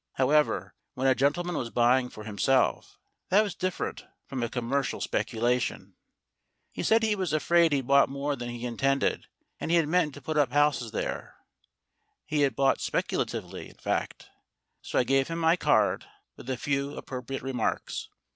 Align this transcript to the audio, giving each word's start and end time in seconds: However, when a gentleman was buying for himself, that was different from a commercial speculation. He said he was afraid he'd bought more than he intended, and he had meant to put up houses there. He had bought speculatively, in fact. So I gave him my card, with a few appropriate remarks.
However, 0.13 0.73
when 0.95 1.05
a 1.05 1.13
gentleman 1.13 1.55
was 1.55 1.69
buying 1.69 2.09
for 2.09 2.23
himself, 2.23 2.97
that 3.29 3.43
was 3.43 3.53
different 3.53 4.03
from 4.25 4.41
a 4.41 4.49
commercial 4.49 4.99
speculation. 4.99 5.93
He 6.71 6.81
said 6.81 7.03
he 7.03 7.15
was 7.15 7.33
afraid 7.33 7.71
he'd 7.71 7.85
bought 7.85 8.09
more 8.09 8.35
than 8.35 8.49
he 8.49 8.65
intended, 8.65 9.27
and 9.59 9.69
he 9.69 9.77
had 9.77 9.87
meant 9.87 10.15
to 10.15 10.19
put 10.23 10.37
up 10.39 10.53
houses 10.53 10.89
there. 10.89 11.35
He 12.25 12.41
had 12.41 12.55
bought 12.55 12.81
speculatively, 12.81 13.69
in 13.69 13.77
fact. 13.77 14.27
So 14.81 14.97
I 14.97 15.03
gave 15.03 15.27
him 15.27 15.37
my 15.37 15.55
card, 15.55 16.07
with 16.35 16.49
a 16.49 16.57
few 16.57 16.95
appropriate 16.97 17.43
remarks. 17.43 18.09